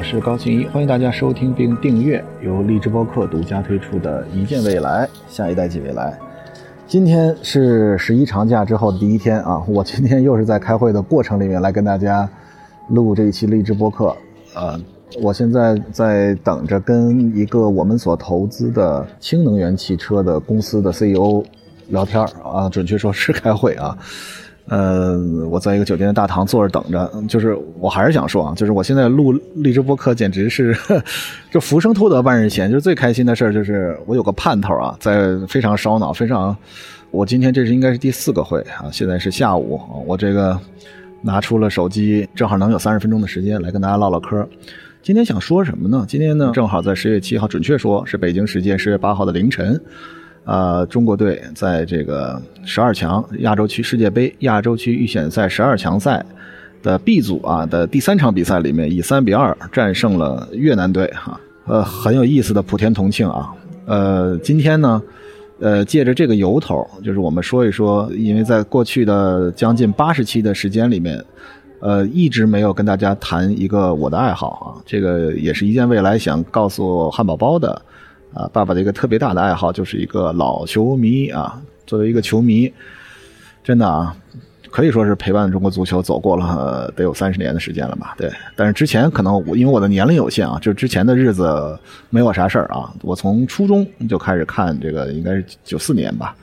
[0.00, 6.10] 我是高庆一，欢迎大家收听并订阅由荔枝播客独家推出的《一见未来，下一代即未来》。
[6.86, 12.26] 今天是十一长假之后的第一天啊，我今天又是在开会的过程里面来跟大家
[12.88, 14.16] 录这一期荔枝播客。
[14.54, 14.80] 呃，
[15.20, 21.44] 我现在在等着跟一个我们所投资的氢能源汽车的公司的 CEO
[21.88, 23.98] 聊天啊，准确说是开会啊。
[24.66, 25.18] 呃，
[25.50, 30.76] 我在一个酒店的大堂坐着等着，就是我还是想说啊，就是我现在录荔枝播客，简直是
[31.50, 36.56] 就浮生偷得半日闲，就是最开心的事儿，就是我有个盼头啊，在非常烧脑，非常，
[37.10, 40.56] 我今天这是应该是第四个会啊，现在是下午，我这个
[41.20, 44.46] 拿出了手机，正好能有三十分钟的时间来跟大家唠唠嗑。
[45.02, 46.04] 今天想说什么呢？
[46.06, 49.80] 今天呢，正好在十月七号，准确说是北京时间十月八号的凌晨。
[50.44, 56.24] 呃，中国队在这个十二强亚洲区世界杯亚洲区预选赛十二强赛
[56.82, 61.38] 的 B 组啊的第三场比赛里面，以三比二战胜了越南队哈。
[61.66, 63.52] 呃，很有意思的普天同庆啊。
[63.84, 65.00] 呃，今天呢，
[65.60, 71.22] 呃，借着这个由头，就是我们说一说，因为在过去的将近八十期的时间里面，
[71.80, 74.66] 呃，一直没有跟大家谈一个我的爱好啊。
[74.86, 77.80] 这个也是一件未来想告诉汉堡包的。
[78.32, 81.60] 啊，爸爸的一个特别大的爱好就是一个老球迷啊。
[81.86, 82.72] 作为一个球迷，
[83.64, 84.16] 真的啊，
[84.70, 88.14] 可以说是陪伴中国足球走过了得有三十年的时间了吧？
[88.16, 88.30] 对。
[88.54, 91.76] 但是之前可能我因为我的年龄有限啊，就之前的日子
[92.10, 92.94] 没我啥事儿啊。
[93.02, 96.36] 我从初中就开始看这个，应该是九四年吧，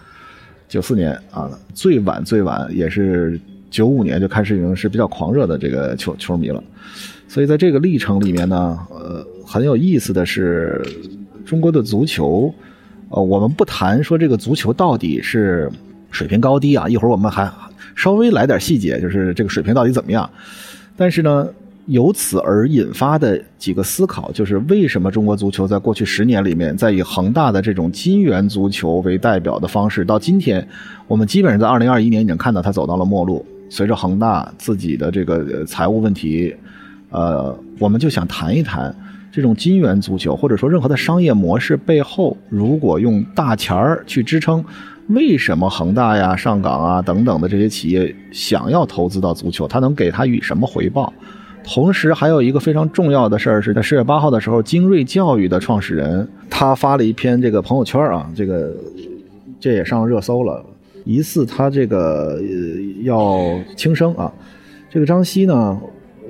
[0.68, 3.40] 九四年啊，最晚最晚也是
[3.72, 6.62] 九五年就开始已经是比较狂热的这个球球迷了。
[7.30, 10.84] 所以在这个历程里面呢，呃，很有意思的是。
[11.48, 12.53] 中国的足球，
[13.08, 15.72] 呃，我们不谈说这个足球到底是
[16.12, 17.50] 水平高低啊，一会儿我们还
[17.95, 20.30] 稍微来点细节，就是这个水平到底怎么样。
[20.98, 21.48] 但是呢，
[21.86, 30.67] 由此而引发的几个思考，就是为什么中国足球在过去十年里面，在以恒大的这种金元足球为代表的方式，到今天，
[31.08, 33.45] 我们基本上在二零二一年已经看到它走到了末路。
[33.70, 36.54] 随着恒大自己的这个财务问题，
[37.10, 38.93] 呃，我们就想谈一谈。
[39.37, 44.65] 这种金元足球，或者说任何的商业模式背后，如果用大钱儿去支撑，
[45.09, 49.67] 为什么恒大呀、上港啊等等的这些企业想要投资到足球？
[49.67, 51.14] 它能给他以什么回报？
[51.64, 58.75] 同时，还有一个非常重要的事儿是在十月八号的时候，精锐教育的创始人他发了一篇这个朋友圈啊，这个
[59.59, 60.65] 这也上热搜了，
[61.05, 62.42] 疑似他这个
[63.04, 63.39] 要
[63.75, 64.33] 轻生啊。
[64.89, 65.80] 这个张希呢？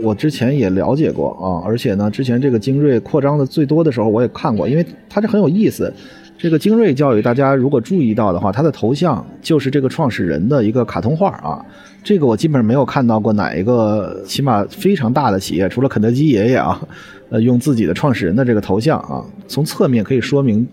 [0.01, 5.91] 我之前也了解过啊，而且呢，之前这个精锐扩张的最多的时候，我也看过，因为它这很有意思。
[6.39, 11.65] 这个精锐教育，大家如果注意到的话，它的头像就是这个创始人的一个卡通画啊。
[12.03, 16.79] 这个我基本上没有看到过哪一个起码非常大的企业，除了肯德基爷爷啊，
[17.29, 20.67] 呃，用自己的创始人的这个头像啊，从侧面可以说明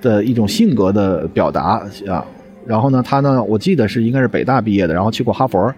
[0.00, 2.24] 的一种性格的表达啊。
[2.64, 5.74] 然后呢，他呢，我记得是应该是北大毕业的，然后去过哈佛。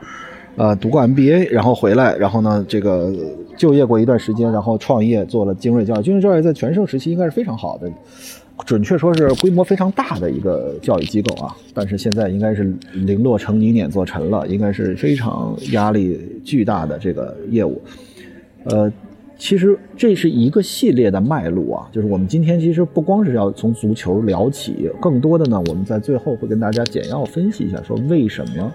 [0.56, 3.10] 呃，读过 MBA，然后回来，然后呢，这个
[3.56, 6.02] 就业过一段时间，然后创业做了精锐教育。
[6.02, 7.90] 精锐教育在全盛时期应该是非常好的，
[8.66, 11.56] 准确说是规模非常大的一个教育机构啊。
[11.72, 17.80] 但是现在应该是零落成泥碾作尘了，应该是非常压力巨大的这个业务。
[18.64, 18.92] 呃，
[19.38, 28.70] 其实这是一个系列的脉络啊，就是我们今天其实不光是要从足球聊起，更多的呢，我们在最后会跟大家简要分析一下，说为什么。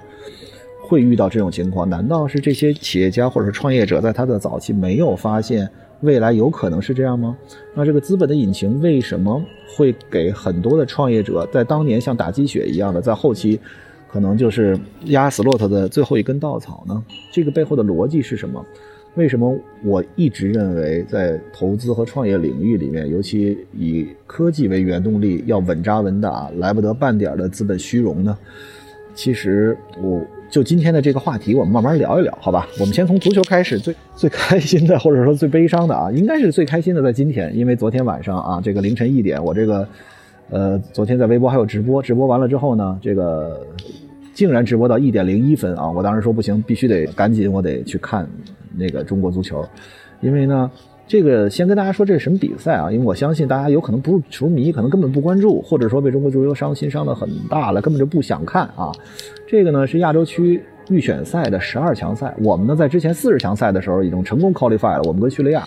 [0.88, 1.90] 会遇到这种情况？
[1.90, 7.38] 难道是这些企业家或者是创业者在他的早期没有发现未来有可能是这样吗？
[7.76, 9.44] 那这个资本的引擎为什么
[9.76, 13.60] 会给很多的创业者在当年像打鸡血一样的，在后期
[14.10, 17.04] 可能就是压死骆驼的最后一根稻草呢？
[17.34, 18.66] 这个背后的逻辑是什么？
[19.16, 28.38] 为什么我一直认为在投资和创业领域里面，尤其以科技为原动力，要稳扎稳打，来不得半点的资本虚荣呢？
[29.18, 30.22] 其实我。
[30.50, 32.66] 就今天的这个话题，我们慢慢聊一聊，好吧？
[32.80, 39.86] 我们先从足球开始，最最开心的，或者说最悲伤的啊，应该是最开心的，在今天，因为昨天晚上啊，这个凌晨一点，我这个，
[40.50, 43.62] 呃，昨天在微博还有直播，直播完了之后呢，这个
[44.34, 45.92] 竟然直播到一点零一分啊！
[45.92, 48.26] 我当时说不行，必须得赶紧，我得去看
[48.74, 49.68] 那个中国足球，
[50.22, 50.72] 因为呢。
[51.08, 52.92] 这个先跟大家说这是什么比赛啊？
[52.92, 58.92] 因为我相信大家有可能不是球迷，可能根本不关注，或者说被中国足球伤心伤的很大了，根本就不想看啊。
[59.48, 65.66] 这个呢是亚洲区预选赛的十二强赛，我们呢在之前四十强赛的时候已经成功 qualify 了，我们跟叙利亚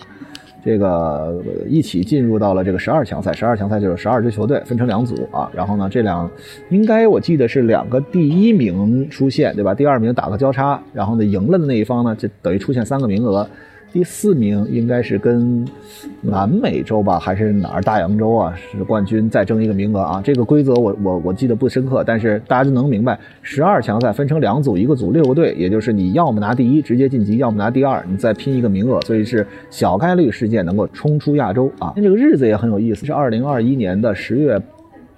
[0.63, 3.33] 这个一起进入到了这个十二强赛。
[3.33, 6.29] 十二强赛就是十二支球队分成两组啊，然后呢这两
[6.69, 9.73] 应该我记得是两个第一名出现对吧？
[9.73, 13.49] 第二名打个交叉，然后呢赢了的那一方呢就等于出现三个名额。
[13.93, 15.67] 第四名应该是跟
[16.21, 18.55] 南美洲吧，还是哪儿大洋洲啊？
[18.55, 20.21] 是冠军再争一个名额啊！
[20.23, 31.91] 这个规则我我我记得不深刻，但是大家就能明白，十二强赛分成两组，一个组六个队，也就是你要么拿第一直接晋级，要么拿第二，你再拼一个名额，所以是小概率事件能够冲出亚洲啊！
[31.97, 34.61] 那这个日子也很有意思，是二零二一年的十月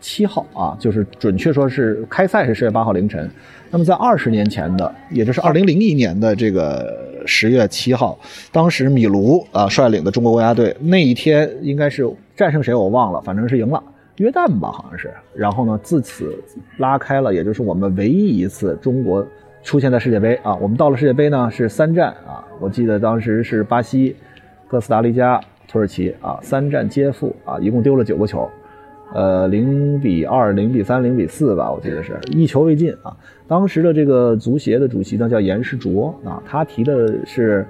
[0.03, 3.27] 七号啊，就是准确说是开赛是十月八号凌晨。
[3.71, 7.11] 那么在二十年前的，也就是二零零一年的这个。
[7.25, 8.19] 十月七号，
[8.51, 12.05] 当时米卢啊率领的中国国家队那一天应该是
[12.35, 13.81] 战胜谁我忘了，反正是赢了
[14.17, 15.09] 约旦吧，好像是。
[15.33, 16.37] 然后呢，自此
[16.79, 19.25] 拉开了，也就是我们唯一一次中国
[19.63, 20.53] 出现在世界杯啊。
[20.57, 24.13] 我们到了世界杯呢是三战啊，我记得当时是巴西、
[24.67, 28.49] 哥斯达黎加、土耳其啊，三战皆负啊，一共丢了九个球。
[29.13, 33.15] 呃，零比二、零比三、零比四吧，我记得是一球未进啊。
[33.47, 37.63] 当时的这个足协的主席呢叫严世卓啊，他提的是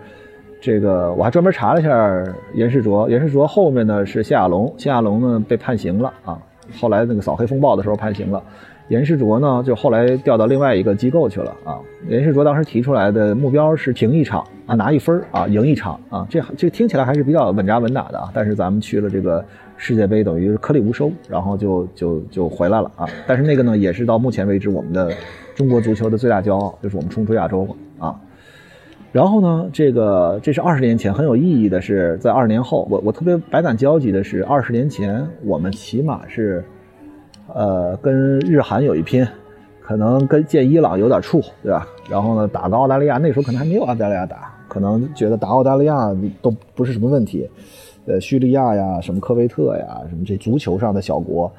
[0.62, 2.24] 这个，我还专门查了一下
[2.54, 3.10] 严世卓。
[3.10, 6.40] 严世卓后面呢是谢亚龙，谢亚龙呢被判刑了啊，
[6.80, 8.42] 后来那个扫黑风暴的时候判刑了。
[8.88, 11.80] 严世卓呢就后来调到另外一个机构去了啊。
[12.08, 18.30] 严世卓当时提出来的目标是停一场啊，拿一分啊，赢一场啊，这这听起来还是比较稳扎稳打的啊。
[18.34, 19.44] 但是咱们去了这个。
[19.76, 23.06] 世界杯等于是颗粒无收，然后就就就回来了啊！
[23.28, 25.12] 但是那个呢，也是到目前为止我们的
[25.56, 27.68] 中国足球的最大骄傲，就是我们冲出亚洲
[27.98, 28.16] 啊！
[29.12, 36.64] 然后呢，这个这是二十年前很有意义的是，在二十年后，我我特别百感交集的是，二十年前我们起码是，
[37.54, 39.28] 呃，跟日韩有一拼，
[39.82, 41.86] 可能跟见伊朗有点怵，对吧？
[42.10, 46.12] 然后呢，打个澳大利亚，那时候可能还没有澳大利亚打，可能觉得打澳大利亚
[46.42, 47.48] 都不是什么问题。
[48.06, 51.50] 呃，叙利亚呀，什么科威特呀，什么这足球上的小国，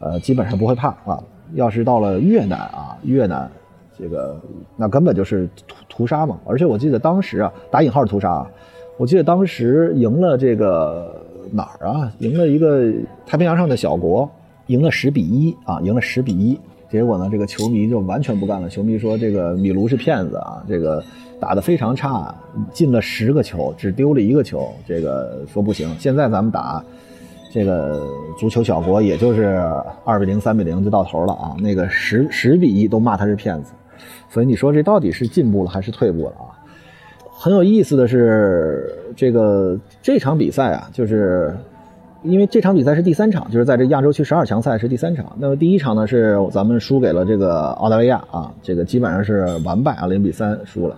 [0.00, 1.22] 呃，基本上不会怕啊。
[1.54, 3.48] 要是到了越南啊，越南，
[3.96, 4.36] 这个
[4.76, 6.38] 那根本就是屠屠杀嘛。
[6.44, 8.50] 而且我记得当时啊，打引号屠杀啊，
[8.98, 12.12] 我记得当时赢了这个哪儿啊？
[12.18, 12.92] 赢了一个
[13.24, 14.28] 太平洋上的小国，
[14.66, 16.58] 赢了十比一啊，赢了十比一。
[16.96, 18.68] 结果呢，这个球迷就完全不干了。
[18.68, 21.04] 球迷说这个米卢是骗子啊，这个。
[21.38, 22.34] 打得非常差，
[22.72, 24.72] 进了十个球，只丢了一个球。
[24.88, 25.86] 这个说不行。
[25.98, 26.82] 现在咱们打
[27.52, 28.08] 这个
[28.38, 29.62] 足球小国，也就是
[30.02, 31.54] 二比零、三比零就到头了啊。
[31.60, 33.72] 那个十十比一都骂他是骗子，
[34.30, 36.56] 所以你说这到底是进步了还是退步了啊？
[37.30, 41.54] 很有意思的是，这个这场比赛啊，就是
[42.26, 45.24] 因为这场比赛是第三场，就是在这亚洲区十二强赛是第三场。
[45.38, 50.96] 那么第一场呢是咱们输给了这个澳大利亚啊，这个基本上是完败啊，零比三输了。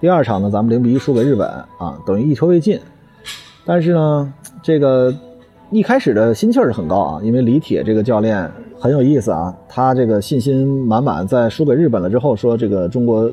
[0.00, 1.48] 第二场呢，咱们零比一输给日本
[1.78, 2.78] 啊，等于一球未进。
[3.64, 4.32] 但是呢，
[4.62, 5.14] 这个
[5.70, 13.32] 一开始的心气儿是很高啊，因为李铁这个教练很有意思啊，他这个信心满满，在输给日本了之后说，这个中国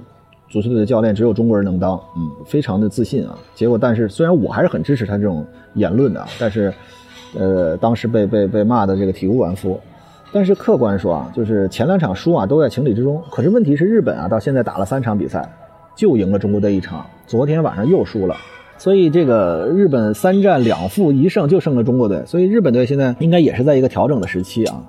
[0.50, 3.38] 足球队的教练只有中国人能当，嗯，非常的自信啊。
[3.54, 6.74] 结果，但是虽然我还是很支持他这种言论的，但是，
[7.38, 9.80] 呃，当时被被被骂的这个体无完肤。
[10.34, 13.22] 但是客观说啊，就是前两场输啊都在情理之中。
[13.30, 15.48] 可是问题是日本啊，到现在打了三场比赛。
[15.94, 18.36] 就赢了中国队一场，昨天晚上又输了，
[18.78, 24.82] 所以这个日本三战两负一胜就胜了中国队，所以日本队现在应该也是在一个调整的时期啊。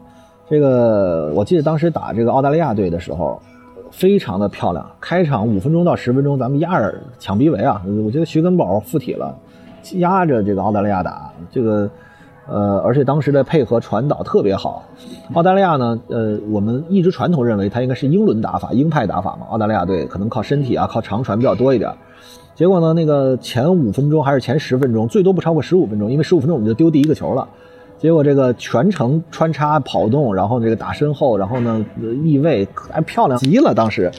[0.48, 3.42] 这个我记得当时打这个澳大利亚队的时候，
[3.90, 9.36] 非常的漂亮，开场五分钟到十分钟咱们压着抢逼围啊，我觉得徐根宝附体了，
[9.94, 11.90] 压着这个澳大利亚打这个。
[12.48, 14.84] 呃，而且当时的配合传导特别好。
[15.34, 19.46] 澳大利亚呢，呃，我们一直传统认为它应该是英伦打法、鹰派打法嘛。
[19.50, 21.90] 澳大利亚队可能靠身体啊，靠长传比较多一点。
[22.54, 27.48] 结果呢，那个前五分钟还是前十分钟，最多不超过十五分钟，因为十五分钟我们就丢第一个球了。
[27.98, 31.86] 结果这个全程穿插跑动，然后这个打身后，然后呢
[32.24, 33.72] 翼位还漂亮极了。
[33.72, 34.10] 当时，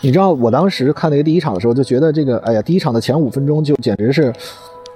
[0.00, 4.32] 你知道我当时看那个第一场的时候，就觉得这个，哎呀，第一场的前五分钟就简直是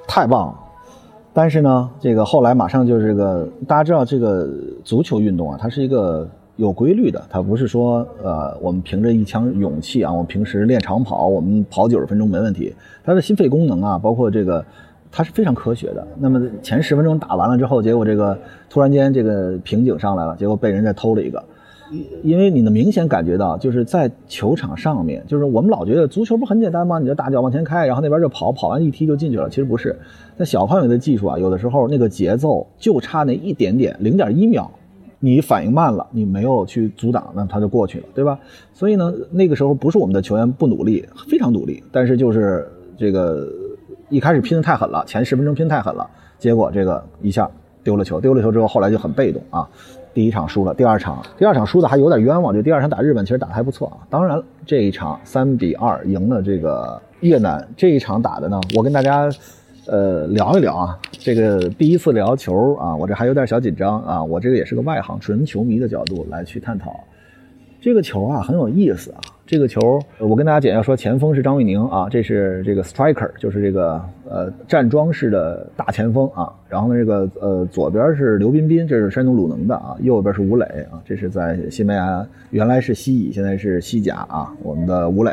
[0.08, 0.54] 太棒了。
[1.34, 4.48] 但是呢，这个后来马上就是这个，大家知道这个
[4.84, 12.74] 足球运动啊，它是一个有规律的，它不是说呃，我们凭着一腔勇气啊，我们平时练长跑，我们跑九十分钟没问题。
[13.02, 14.62] 它的心肺功能啊，包括这个，
[15.10, 16.06] 它是非常科学的。
[16.18, 21.42] 那么前十分钟打完了之后，结果这个突然间这个瓶颈上来了，结果被人家偷了一个。
[22.22, 26.98] 因为你能明显感觉到，就是在球场上面，就是我们老觉得足球不很简单吗？
[26.98, 29.48] 你就大脚往前开，然后那边就跑，跑完一踢就进去了。
[29.48, 29.98] 其实不是，
[30.36, 34.70] 在小范围的技术啊，有的时候那个节奏就差那一点点，零点一秒，
[35.20, 38.38] 你反应慢了，你没有去阻挡，那他就过去了，对吧？
[38.72, 43.46] 所以呢，那个时候不是我们的球员不努力，非常努力，但是就是这个
[44.08, 46.08] 一开始拼的太狠了，前十分钟拼太狠了，
[46.38, 47.50] 结果这个一下
[47.84, 49.68] 丢了球，丢了球之后，后来就很被动啊。
[50.14, 54.06] 第一场输了，第二场第二场输的还有点冤枉，就第二场打日本其实打的还不错啊。
[54.10, 59.30] 当然这一场三比二赢了这个越南这一场打的呢，我跟大家
[59.86, 60.98] 呃聊一聊啊。
[61.12, 64.22] 这个第一次聊球啊，我这还有点小紧张啊。
[64.22, 66.98] 我这个也是个外行，纯球迷的角度来去探讨。
[67.82, 69.18] 这个球啊很有意思啊！
[69.44, 76.48] 这个球，我跟大家简要说，前锋是张玉宁啊，这是这个 striker，就是这个呃站桩式的大前锋啊。
[76.68, 79.96] 然后呢，这个呃左边是刘彬彬，这是山东鲁能的啊。
[80.00, 84.54] 右边是吴磊啊，这是在西班牙原来是西乙，现在是西甲啊。
[84.62, 85.32] 我们的吴磊。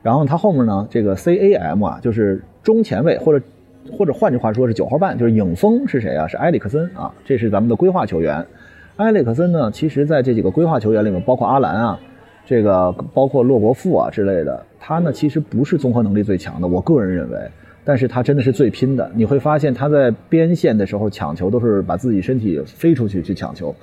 [0.00, 3.44] 然后他后面呢，这个 CAM 啊，就是中前卫或者
[3.90, 6.28] 或者换句话说是九号半，就是影锋是谁啊？
[6.28, 8.46] 是埃里克森啊，这是咱们的规划球员。
[8.96, 12.00] 埃里克森呢，其实在这几个规划球员里面，包括阿兰啊，
[12.46, 17.36] 这个包括洛国富啊之类的，他呢其实不是综合能力最强的，我个人认为，
[17.84, 19.10] 但是他真的是最拼的。
[19.16, 23.74] 你会发现他在边线的时候抢球都是把自己身体飞出去去抢球，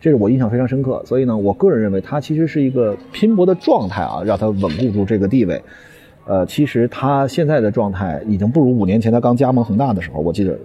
[0.00, 1.02] 这是我印象非常深刻。
[1.04, 5.62] 所以呢，我个人认为他其实是一个拼搏的状态啊，让他稳固住这个地位。
[6.26, 10.58] 呃，其实他现在的状态已经不如五年前他刚加盟恒大的时候，我记得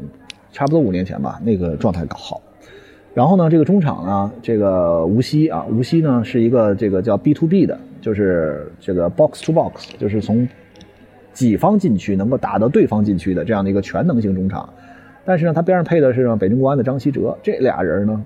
[0.53, 2.41] 差不多五年前吧，那个状态好。
[3.19, 10.47] 然后呢，这个中场呢，这个吴曦啊，吴曦呢是一个这个叫 B to B 的，就是这个 box to box，就是从
[11.33, 14.69] 己方禁区能够打到对方禁区的这样的一个全能型中场。
[15.25, 18.23] 但是呢，他边上配的是北京国安的张稀哲，这俩人呢，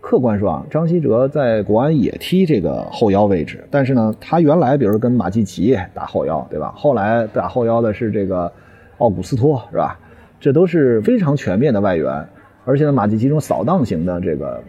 [0.00, 6.72] 客观说啊，张稀哲在国安也踢这个后腰位置，但是呢，他原来比如跟马季奇打后腰，对吧？
[6.76, 8.52] 后来打后腰的是这个
[8.98, 9.98] 奥古斯托，是吧？
[10.38, 12.24] 这都是非常全面的外援。
[12.66, 14.60] 而且呢，马季奇这种扫荡型的这个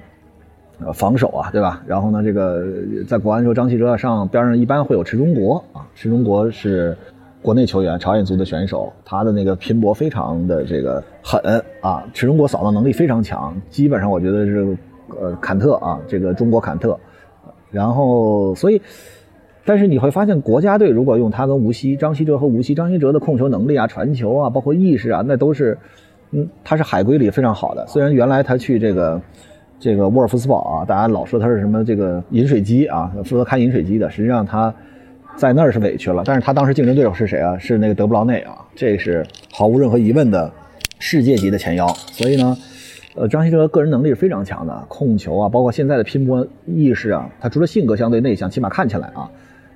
[0.79, 1.81] 呃防守啊，对吧？
[1.87, 2.63] 然后呢，这个
[3.07, 6.95] 在国安时候，张稀哲上边上一般会有池中国啊，池中国是
[7.41, 11.41] 国内球员，朝鲜族的选手，他的那个拼搏非常的这个狠
[11.81, 14.77] 啊，池中国扫荡能力非常强，基本上我觉得是
[15.19, 16.95] 呃坎特啊，这个中国坎特。
[17.71, 18.79] 然后所以，
[19.65, 25.79] 但是你会发现国家队如果用他跟吴曦、张稀哲和吴曦，张稀哲的控球能力啊、传球啊，包括意识啊，那都是。
[26.31, 27.85] 嗯，他是海归里非常好的。
[27.87, 29.21] 虽然原来他去这个
[29.79, 34.09] 这个沃尔夫斯堡啊，大家老说他是什么这个饮水机啊，负责开饮水机的。
[34.09, 34.73] 实际上他
[35.37, 36.23] 在那儿是委屈了。
[36.25, 37.57] 但是他当时竞争对手是谁啊？
[37.57, 40.51] 是那个德布劳内啊，这是毫无任何疑问的
[40.99, 41.87] 世界级的前腰。
[42.11, 42.57] 所以呢，
[43.15, 49.29] 呃，张稀哲个人能力是非常强的，控球啊，包括现在的拼搏意识啊，他除了性格相对内向，起码看起来啊。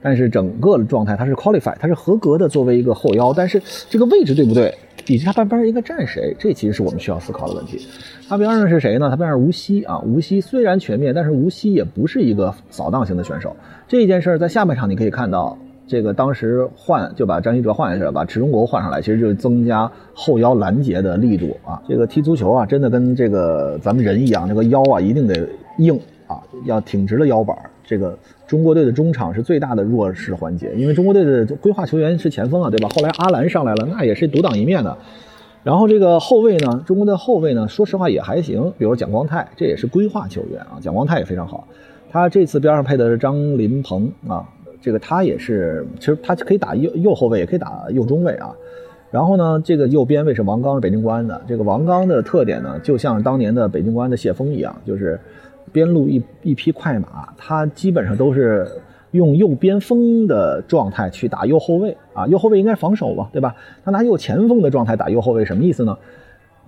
[0.03, 3.31] 但是整个的状态，他是 qualify，他是合格的作为一个后腰。
[3.31, 7.85] 但是这个位置对不对，底下他半边应该站谁，这其实是我们需要思考的问题。
[8.27, 9.09] 他边上是谁呢？
[9.09, 13.55] 他边上吴曦啊，吴曦虽然全面，但是吴曦也不是一个扫荡型的选手。
[13.87, 21.81] 这件事在下半场你可以看到，这个当时换就把张稀哲换下去了，把池忠国换上来，其实就是增加后腰拦截的力度啊。
[21.87, 25.47] 这个踢足球啊，真的跟这个咱们人一样，这个腰啊一定得
[25.79, 25.99] 硬
[26.31, 27.57] 啊，要挺直了腰板。
[27.83, 32.87] 这个中国队的中场是最大的弱势环节，因为中国队的规划球员是前锋啊，对吧？
[32.95, 34.97] 后来阿兰上来了，那也是独当一面的。
[35.61, 40.79] 然后这个后卫呢，中国的后卫呢，说实话也还行，比如蒋光太，这也是规划球员啊。
[40.79, 41.67] 蒋光太也非常好，
[42.09, 44.47] 他这次边上配的是张林鹏啊，
[44.81, 48.55] 这个他也是，其实他可以打右右后卫，也可以打右中卫啊。
[49.11, 51.41] 然后呢，这个右边卫是王刚，是北京国安的。
[51.45, 55.19] 这个王刚的特点呢，就像当年的北京国安的谢峰一样，就是。
[55.71, 58.67] 边路一一匹快马，他基本上都是
[59.11, 63.55] 用右边锋的状态去打右后卫啊，右后卫应该防守吧，对吧？
[63.83, 65.97] 他拿右前锋的状态打右后卫，什么意思呢？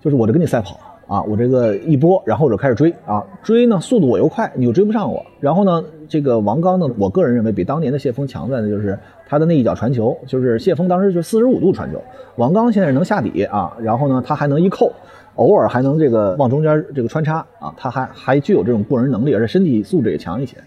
[0.02, 5.26] 就是我这跟你赛跑啊，我这个一波，然后我就开始追啊，追呢速度我又快，你又追不上我。
[5.40, 12.02] 然后呢，这个王刚呢，我个人认为比当年的谢峰强在的就是他的那一脚传球，就是谢峰当时就四十五度传球，
[12.36, 14.92] 王刚现在能下底啊，然后呢他还能一扣。
[15.36, 20.58] 偶尔还能这个往中间这个穿插啊，他还还具有这种过人能力，而且身体素质也强一些。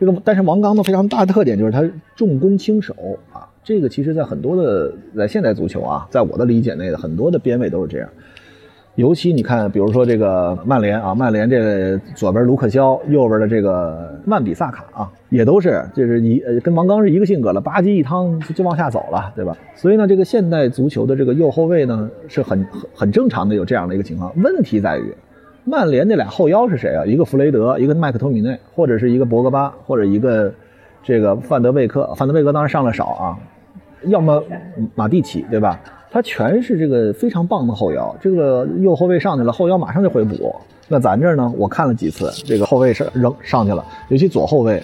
[0.00, 1.82] 这个但是王刚的非常大的特点就是他
[2.14, 2.94] 重攻轻守
[3.32, 8.08] 啊，这个其实在很多的在现代足球啊，在我的理解内的很多的边位都是这样。
[8.98, 19.56] 尤其你看，比如说这个曼联啊，曼联这左边卢克肖，右边的这个曼比萨卡啊，也都是就是一呃跟王刚是一个性格了，吧唧一趟就就往下走了，对吧？
[19.76, 24.32] 所以呢，这个现代足球的这个右后卫呢是很很很正常的有这样的一个情况。
[24.42, 25.14] 问题在于，
[25.62, 27.06] 曼联那俩后腰是谁啊？
[27.06, 30.52] 一个弗雷德，一个麦克托米内，或者是一个博格巴，或者一个
[31.04, 32.12] 这个范德贝克。
[32.16, 33.38] 范德贝克当然上了少啊，
[34.06, 34.42] 要么
[34.96, 35.80] 马蒂奇，对吧？
[36.10, 40.54] 他全是这个非常棒的后腰，这个右后卫上去了，后腰马上就回补。
[40.88, 44.82] 那咱这儿呢，我看了几次，这个后卫上扔上去了，尤其左后卫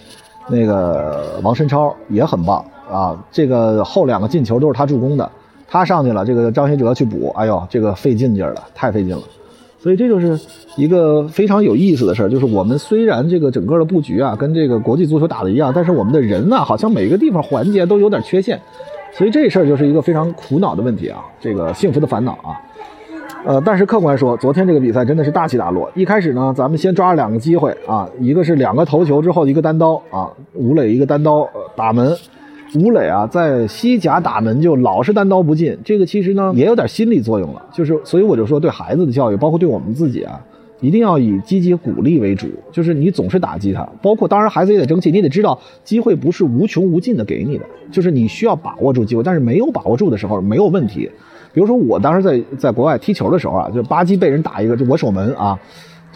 [0.48, 3.18] 那个王申超也很棒啊。
[3.32, 5.30] 这个后两个进球都是他助攻的，
[5.66, 9.22] 他上去了，这个张学哲去补，哎呦，这个费劲劲儿了，太费劲了。
[9.78, 10.38] 所以这就是
[10.76, 18.60] 一个非常有意思的事儿，就是我们虽然这个整个的布局啊跟这个国际足球打的一样，但是我们的人呢，好像每个地方环节都有点缺陷。
[19.16, 22.60] 所以这事儿就是一个非常苦恼的问题啊，这个幸福的烦恼啊。
[23.44, 25.90] 呃，但是客观说，昨天这个比赛真的是大起大落。
[25.94, 32.16] 一开始呢，咱们先抓了两个机会啊，一个是两个头球之后一个单刀啊，吴磊一个单刀打门。
[32.76, 40.40] 吴磊啊，在西甲打门就老是单刀不进，这个其实呢也有点心理作用了，就是所以我就说对孩子的教育，包括对我们自己啊，
[40.84, 51.10] 一定要以积极鼓励为主，就是你总是打击他，包括当然孩子也得争气，你得知道机会不是无穷无尽的给你的，就是你需要把握住机会，但是没有把握住的时候没有问题。
[51.54, 55.58] 比如说我当时在在国外踢球的时候啊，就吧唧被人打一个，就我守门啊，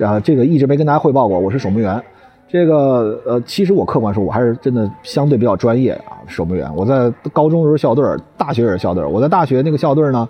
[0.01, 2.03] 啊这个一直没跟大家汇报过，我是守门员。
[2.51, 6.71] 这个呃，其实我客观说，我还是真的相对比较专业啊，守门员。
[6.75, 8.05] 我在高中时候校队，
[8.39, 9.05] 大学也是校队。
[9.05, 10.27] 我在大学那个校队呢，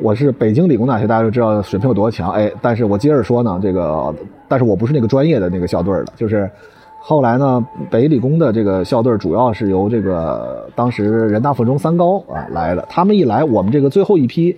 [0.00, 2.30] 我是北京理工大学，大家就知道水平有多强。
[2.32, 4.12] 哎，但是我接着说呢，这个，
[4.48, 6.50] 但是我不是那个专业的那个校队的，就是
[6.98, 12.84] 后来呢，北理工的这个校队主要是由这个当时人大附中三高啊来的。
[12.88, 14.56] 他们一来，我们这个最后一批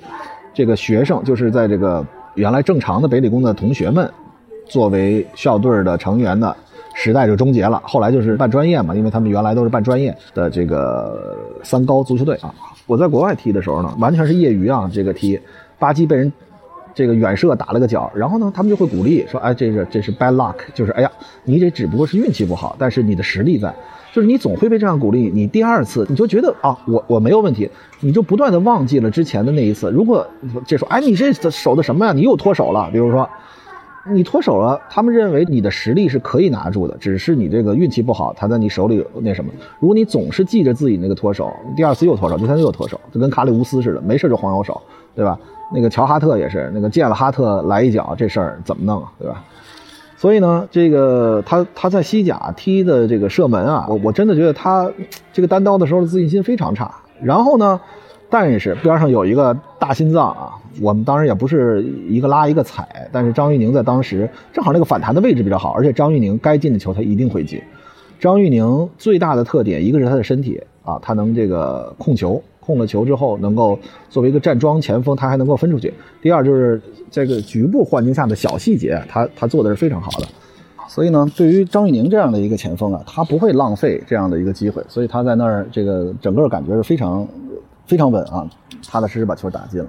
[0.55, 4.11] 这个学生，就是在这个原来正常的北理工的同学们，
[4.67, 6.57] 作为校队的成员的。
[6.99, 12.55] 时代就终结了，后来就是办专业嘛，因为他们原来都是办专业的这个三高足球队啊。
[12.87, 15.41] 我在国外踢的时候呢，完全是业余啊，这个踢，
[15.79, 16.33] 吧唧被人
[16.95, 21.11] 这个远射打了个脚，然后呢，他们就会鼓励说，哎，这是这是 bad luck，就是哎呀，
[21.45, 23.75] 你这只不过是运气不好，但是你的实力在，
[24.13, 27.69] 就是你总会被这样鼓励，你第二次你就觉得啊，我我没有问题，
[28.01, 29.91] 你就不断的忘记了之前的那一次。
[29.91, 30.27] 如果
[30.65, 32.13] 这说，哎，你这手的什么呀？
[32.13, 33.29] 你又脱手了，比如说。
[34.13, 39.51] 你脱手了，他们认为你的实力是可以拿住的，只是你这个运气不好，他在你手里那什么。
[39.81, 44.81] 如果你总是记着自己那个脱手，第二次又脱手，第三次又脱手，就跟卡里乌斯似的，没事就晃悠手，
[45.15, 45.39] 对吧？
[45.75, 49.43] 那个乔哈特也是，那个见了哈特来一脚，这事儿怎么弄，对吧？
[50.17, 54.91] 所以呢，这个他他在西甲踢的这个射门啊，我我真的觉得他
[55.33, 56.95] 这个单刀的时候的自信心非常差。
[57.21, 57.81] 然后呢？
[58.29, 67.63] 但是边上有一个大心脏啊，我们当然也不是一个拉一个踩，但是张玉宁在当时正好那个反弹的位置比较好，而且张玉宁该进的球他一定会进。
[68.19, 73.79] 张玉宁最大的特点，一个是他的身体啊，他能这个控球，控了球之后能够
[74.11, 75.95] 作为一个站桩前锋，他还能够分出去。
[76.21, 80.27] 第二就是这个局部环境下的小细节，他他做的是非常好的。
[80.89, 87.27] 所以呢，对于张玉宁这样的一个前锋啊，他不会浪费这样的一个机会，所以他在那儿这个整个感觉是非常。
[87.87, 88.47] 非常稳啊，
[88.89, 89.89] 踏踏实实把球打进了。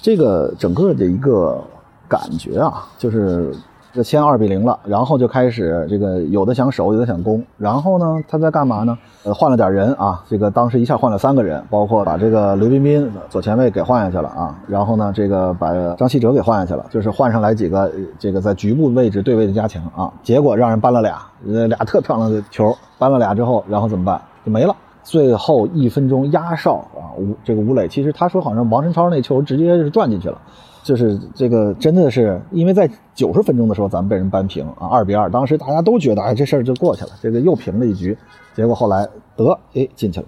[0.00, 1.60] 这个整个的一个
[2.08, 3.54] 感觉啊，就是
[3.92, 7.44] 这先二比零了，然后就开始这个有的想守，有的想攻。
[7.58, 8.98] 然后呢，他在干嘛呢？
[9.24, 14.58] 呃，换了点人啊，这个当时一下换了三个人，包括把这个刘彬彬左前卫给换下去了啊。
[14.66, 20.12] 然后呢，这个把张稀哲给换下去了，就是换上来几个这个在局部位置对位的加强啊。
[20.22, 24.20] 结果让人扳了俩，呃，俩特漂亮的球，扳了俩之后，然后怎么办？
[24.44, 24.74] 就没了。
[25.02, 30.40] 最后一分钟压哨啊，吴这个吴磊，其实他说好像王晨超那球直接是转进去了，
[30.82, 38.16] 就是这个真的是因为在九十分钟的时候咱们被人扳平啊，二比二，当时大家都觉得哎这事儿就过去了，这个又平了一局，
[38.54, 40.26] 结果后来得哎进去了。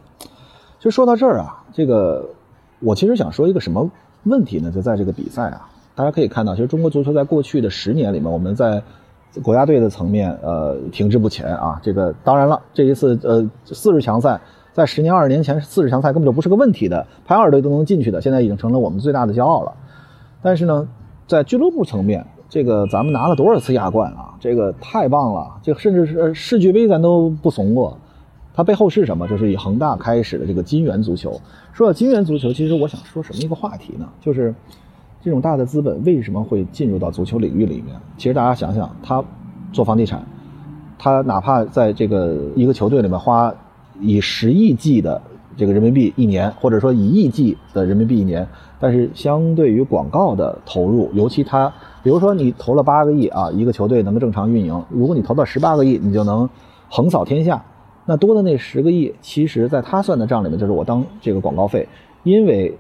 [0.79, 2.29] 就说到这儿啊，这个
[2.81, 3.91] 我其实想说一个什么
[4.25, 4.71] 问题呢？
[4.71, 8.83] 就在这个比赛啊，大家可以看到，其实中国足球在过去的十年里面，我们在。
[9.43, 11.81] 国家队的层面，呃，停滞不前啊。
[11.83, 14.41] 这个当然了，这一次，呃，四十强赛，
[14.75, 19.73] 在十年、二十年前，四十强赛根本就不是个问题的，排二队都能进去的，现在已经成了我们最大的骄傲了。
[20.43, 20.87] 但是呢，
[21.27, 24.35] 在俱乐部层面，这个咱们拿了多少次亚冠啊？
[24.39, 27.97] 这个太棒了，这甚至是世俱杯咱都不怂过。
[28.53, 29.27] 它背后是什么？
[29.27, 31.41] 就是以恒大开始的这个金元足球。
[31.73, 34.07] 说到金元足球，其实我想说什么一个话题呢？
[34.21, 34.55] 就是。
[35.23, 37.97] 这种大的资本为什么会进入到足球领域里面？
[38.19, 39.25] 其实大家想想，他
[39.73, 40.23] 做房地产，
[40.99, 43.51] 他哪怕在这个一个球队里面花
[44.01, 45.21] 以十亿计的
[45.57, 48.47] 这个人民币一年，或者说以亿计的人民币一年，
[48.79, 56.49] 但是相对于广告的投入，尤其他，比如说你投了八个亿啊，一个球队能够正常运营，如果你投到十八个亿，你就能
[56.89, 57.65] 横扫天下。
[58.07, 61.89] 那多的那十个亿，其实在他算的账里面就是我当这个广告费，
[62.23, 62.77] 因为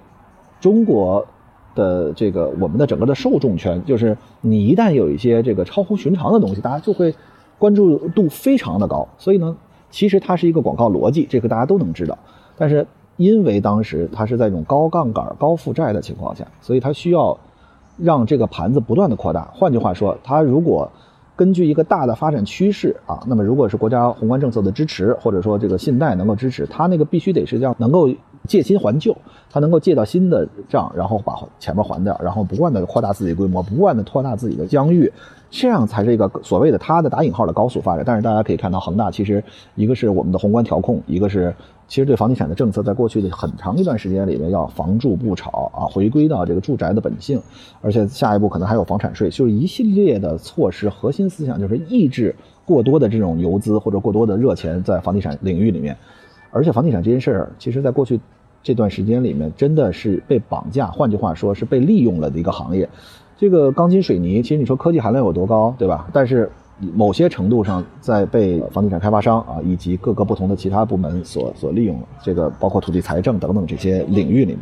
[0.60, 1.26] 中国。
[1.74, 7.12] 的这个我们的整个的受众圈，就是你一旦有一些这个超乎寻常的东西，大家就会
[7.58, 9.08] 关注度非常的高。
[9.18, 9.56] 所以呢，
[9.94, 12.18] 其实它是一个广告逻辑，这个大家都能知道。
[12.58, 12.84] 但是
[13.16, 17.38] 因为当时它是在一种高杠杆、高负债的情况下，所以它需要
[17.96, 19.48] 让这个盘子不断的扩大。
[19.54, 20.90] 换句话说，它如果
[21.36, 28.08] 根据一个大的发展趋势啊，那么如果是国家宏观政策的支持，或者说这个信贷能够支持，它那个必须得是这样能够。
[28.46, 29.16] 借新还旧，
[29.50, 35.10] 他能够借到新的账，然后把前面还掉，然后不断的扩大自己规模，不断的扩大自己的疆域，
[35.50, 38.04] 这样才是一个所谓的他的打引号的高速发展。
[38.06, 39.42] 但是大家可以看到，恒大其实
[39.74, 41.54] 一个是我们的宏观调控，一个是
[41.88, 47.40] 其实对房地产的政策，在过去的很长一段时间里面要房住不炒啊，回归到这个住宅的本性，
[47.80, 55.96] 而且下一步可能还有房产税，就是一系列的措施，核心思想就是抑制过多的这种游资或者过多的热钱在房地产领域里面。
[56.54, 58.20] 而且房地产这件事儿，其实在过去
[58.62, 62.88] 这段时间里面，真的是被绑架，换句话说是被利用了的一个行业。
[63.36, 66.08] 这个钢筋水泥，其实你说科技含量有多高，对吧？
[66.12, 66.48] 但是
[66.94, 74.60] 某些程度上，在被房地产开发商啊以及各个不同的其他部门所所利用，这个包括土地财政等等这些领域里面。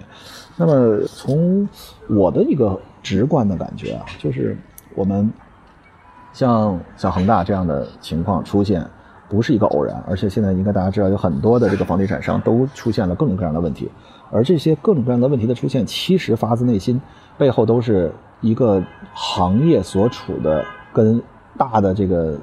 [0.57, 1.69] 那么从
[2.09, 4.57] 我的一个直观的感觉啊，就是
[4.95, 5.31] 我们
[6.33, 8.83] 像像恒大这样的情况出现。
[9.33, 13.91] 不是一个偶然，而且现在应该大家知道，有很多的这个房地产商都出现了各种各样的问题，
[14.31, 17.01] 而这些各种各样的问题的出现，其实发自内心，
[17.39, 21.23] 背后都是一个行业所处的跟
[21.57, 22.37] 大的这个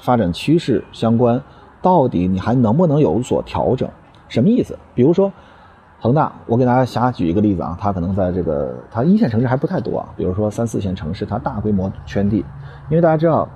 [0.00, 1.40] 发展趋势相关，
[1.80, 3.88] 到底你还能不能有所调整？
[4.26, 4.76] 什么意思？
[4.96, 5.32] 比如说
[6.00, 12.38] 恒大，我给大家瞎举一个例子啊，它可能在这个它一线城市还不太多啊，比如说三四线城市，它大规模圈地，
[12.90, 13.48] 因为大家知道。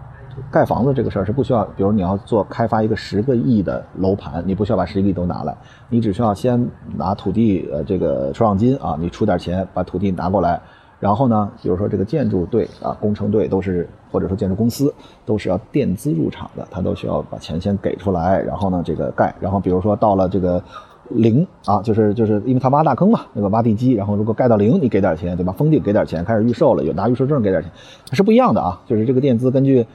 [0.51, 5.57] 盖房子这个事儿是不需要，比如你要做开发一个十个亿的楼盘，你不需要把十个亿都拿来，
[5.89, 10.61] 你只需要先拿土地呃这个出让金啊，你出点钱把土地拿过来，
[11.01, 14.93] 然后呢，比如说这个建筑队啊、工程队都是或者说建筑公司
[15.25, 20.63] 都是要垫资入场的，他都需要把钱先给出来，然后呢这个盖，然后比如说到了这个
[21.09, 25.55] 零啊，就是就是因为他挖大坑嘛，那个挖地基，然后如果盖到零，你给点钱对吧？
[25.57, 27.71] 封顶给点钱，开始预售了，有拿预售证给点钱，
[28.13, 29.87] 是不一样的啊，就是这个垫资根据。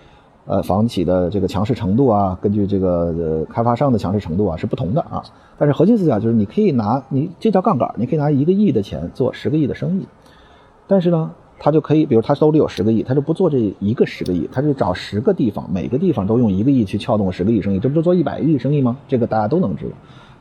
[0.46, 5.24] 呃，房企的这个强势程度啊，根据这个呃开发商的强势程度啊是不同的啊。
[5.58, 10.08] 但是核心思想就是，你可以拿你这叫杠杆，你可以拿一个亿的钱做十个亿的生意。
[10.88, 18.98] 但是呢，他就可以，比如他手里有十个亿，他就不做这一个十个亿，他就找十个地方，每个地方都用一个亿去撬动十个亿生意，这不就做一百亿生意吗？
[19.08, 19.92] 这个大家都能知道。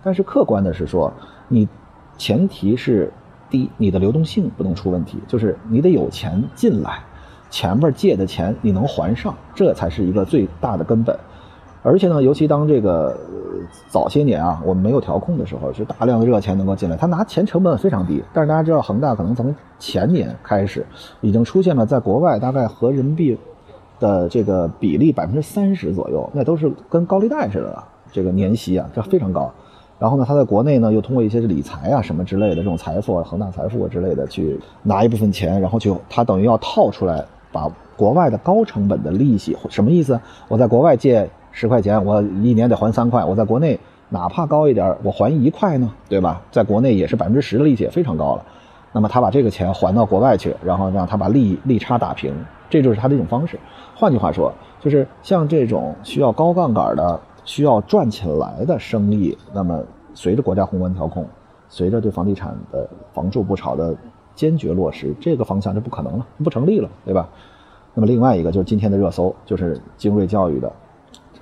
[0.02, 1.12] 但是客观的是说，
[1.48, 1.68] 你
[2.16, 3.12] 前提是
[3.50, 7.04] 第一，你的流动性不能出问题，就是你得有钱进来。
[7.50, 11.18] 前面借的钱你能还上，这才是一个最大的根本。
[11.82, 13.16] 而且呢，尤其当这个
[13.88, 18.22] 早些年啊，我们没有调控的时候，是大量的热钱能够进来，他拿钱成本非常低。
[18.34, 20.84] 但是大家知道，恒大可能从前年开始，
[21.22, 23.38] 已经出现了在国外大概和人民币
[23.98, 27.82] 的这个比例百分之三十左右，那都是跟高利贷似的，
[28.12, 29.50] 这个年息啊，这非常高。
[29.98, 37.24] 然后呢，他在国内呢又通过一些理财啊什么之类的这种财富啊，恒大财富啊之类的去拿一部分钱，然后就他等于要套出来。
[37.52, 40.20] 把国外的高成本的利息什么意思？
[40.48, 46.40] 我在国外借十块钱，我一年得还三块；我在国内哪怕高一点，我还一块呢，对吧？
[46.50, 48.44] 在国内也是百分之十的利息，也非常高了。
[48.92, 52.32] 那么他把这个钱还到国外去，然后让他把利利差打平，
[52.68, 53.58] 这就是他的一种方式。
[53.94, 59.80] 换句话说，就是像这种需要高杠杆的、需要赚起来的生意，那么
[60.14, 61.26] 随着国家宏观调控，
[61.68, 63.94] 随着对房地产的房住不炒的。
[64.40, 67.28] 坚决落实这个方向就不可能了，不成立了，对吧？
[67.92, 70.72] 那么另外一个就是今天的热搜，就是精锐教育的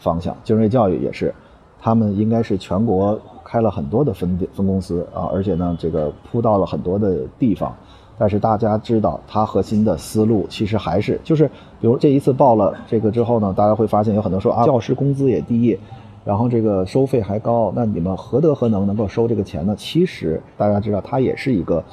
[0.00, 0.36] 方向。
[0.42, 1.32] 精锐教育也是，
[1.80, 7.72] 他们应该是全国开了很多的分分公司啊，而且呢，这个铺到了很多的地方。
[8.18, 11.46] 但是大家知道，它核心的思路其实还是就是，
[11.80, 15.78] 比如这一次报了这个之后呢，大家会发现有很多说啊，教师工资也低，
[16.24, 19.76] 然后这个收费还高，那你们何德何能能够收这个钱呢？
[19.78, 21.84] 其实大家知道，它也是一个。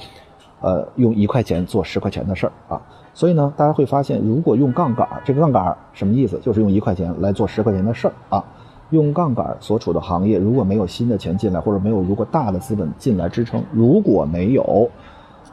[0.66, 2.82] 呃，用一块钱做十块钱的事儿啊，
[3.14, 6.40] 所以呢，大家会发现，如果用杠杆，这个杠杆什么意思？
[6.40, 8.44] 就是用一块钱来做十块钱的事儿啊。
[8.90, 14.90] 用杠杆所处的行业，如果没有新的钱进来，或者没有如果大的资本进来支撑，如果没有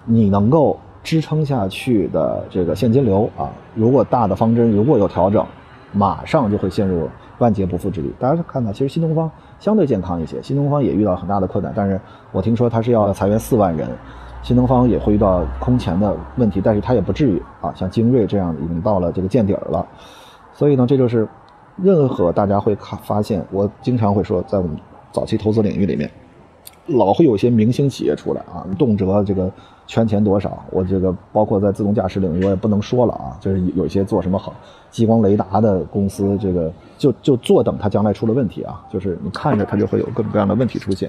[0.07, 5.45] 你能够支撑下去的这个现金流啊，如果大的方针如果有调整，
[5.93, 8.11] 马上就会陷入万劫不复之地。
[8.19, 12.01] 大家看到，其实新东方相对健康一些，新东方也遇到很大的困难，但是
[12.33, 13.87] 我听说他是要裁员四万人。
[14.43, 19.87] 新东方也会遇到空前的问题，但是它也不至于啊，像精锐这样已经到了这个见底儿了。
[20.53, 21.27] 所以呢，这就是
[21.77, 24.77] 任何大家会看发现，我经常会说，在我们
[25.13, 26.11] 早期投资领域里面，
[26.87, 29.49] 老会有一些明星企业出来啊，动辄这个
[29.87, 30.63] 圈钱多少。
[30.71, 34.53] 我这个包括在自动驾驶领域，我也不能说了啊，就是有一些做什么好
[34.91, 41.09] 激光雷达的公司，这个就就坐等它将来出了问题啊，就是你看着它就会有各种各样的问题出现。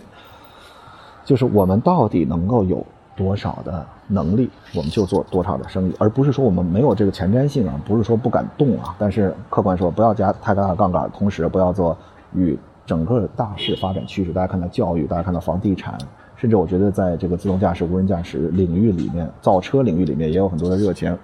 [1.26, 2.86] 就是我们到底能够有？
[3.16, 8.96] 多少的能力，我们就做多少的生意，而不是说我们没有这个前瞻性啊，不是说不敢动啊。
[8.98, 11.96] 但是客观说，不要加太大的杠杆，同时不要做
[12.34, 14.34] 与整个大势发展趋势。
[14.34, 15.98] 大家看到教育，大家看到房地产，
[16.36, 21.18] 甚至我觉得在这个自动驾驶、无人驾驶领域里面，造车领域里面也有很多的热钱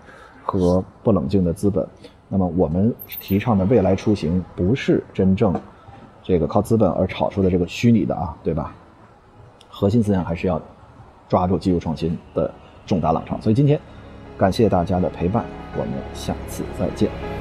[0.44, 1.86] 和不冷静的资本。
[2.28, 5.54] 那么我们提倡的未来出行，不是真正
[6.22, 8.76] 这个靠资本而炒出的这个虚拟的啊，对吧？
[9.68, 10.62] 核心思想还是要
[11.30, 12.52] 抓住技术创新的
[12.86, 13.40] 重大浪潮。
[13.40, 13.80] 所以今天
[14.38, 15.46] 感谢大家的陪伴，
[15.78, 17.39] 我们下次再见。